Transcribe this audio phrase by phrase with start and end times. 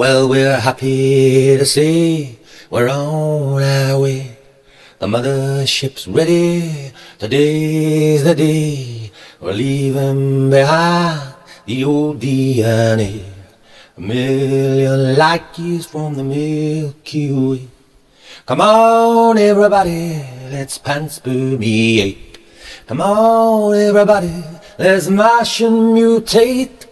[0.00, 2.38] Well, we're happy to see
[2.70, 4.34] we're on our way.
[4.98, 6.90] The mothership's ready.
[7.18, 9.12] Today's the day.
[9.42, 11.34] We're leaving behind
[11.66, 13.24] the old DNA.
[13.98, 17.68] A million light years from the Milky Way.
[18.46, 22.38] Come on, everybody, let's panspermeate.
[22.86, 24.32] Come on, everybody,
[24.78, 26.86] let's mash and mutate.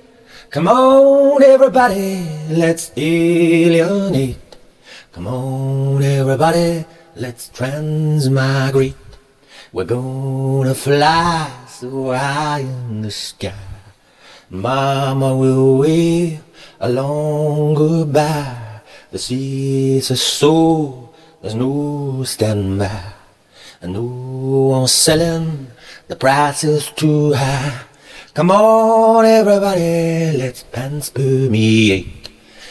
[0.50, 4.56] Come on, everybody, let's alienate.
[5.12, 6.84] Come on, everybody,
[7.16, 8.94] let's transmigrate.
[9.72, 13.52] We're gonna fly so high in the sky.
[14.50, 16.40] Mama will wave
[16.80, 18.80] a long goodbye.
[19.10, 21.10] The seas are so,
[21.42, 23.12] there's no standby.
[23.80, 25.68] And no one's selling,
[26.08, 27.82] the price is too high.
[28.34, 32.27] Come on, everybody, let's panspermeate.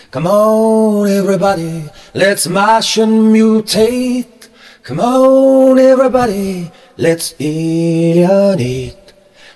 [0.10, 4.48] Come on, everybody, let's mash and mutate.
[4.84, 9.12] Come on, everybody, let's alienate.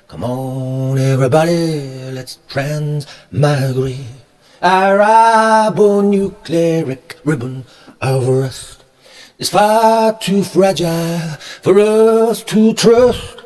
[0.10, 3.96] Come on, everybody, let's transmigrate.
[4.62, 7.64] Our ribonucleic ribbon
[8.02, 8.84] of rust
[9.40, 13.42] is far too fragile for us to trust.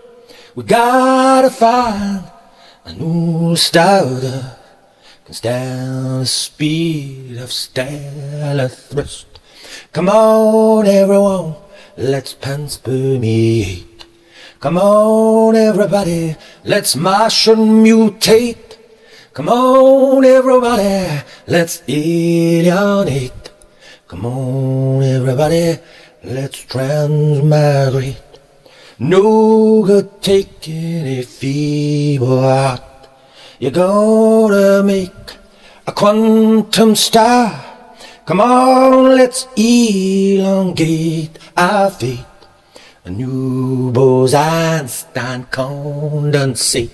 [0.55, 2.23] We gotta find
[2.83, 4.64] a new that
[5.25, 9.25] can stand the speed of stellar thrust.
[9.91, 11.55] Come on, everyone,
[11.97, 14.05] let's panspermeate.
[14.59, 18.77] Come on, everybody, let's mash and mutate.
[19.33, 23.49] Come on, everybody, let's alienate.
[24.07, 25.79] Come on, everybody,
[26.23, 28.21] let's transmigrate.
[28.99, 32.84] No good taking a feeble heart.
[33.65, 35.11] You're gonna make
[35.87, 37.65] a quantum star.
[38.27, 42.19] Come on, let's elongate our fate.
[43.05, 46.91] A new Bose-Einstein condensate.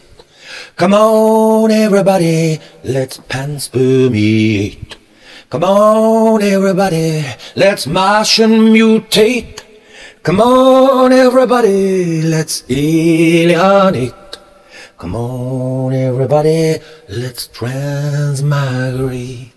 [0.78, 4.96] Come on, everybody, let's panspermeate.
[5.50, 7.26] Come on, everybody,
[7.58, 9.60] let's Martian mutate.
[10.24, 14.14] Come on, everybody, let's alienate.
[15.02, 16.78] Come on, everybody,
[17.10, 19.52] let's transmigrate.